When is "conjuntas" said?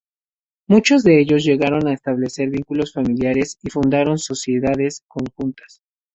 5.07-5.83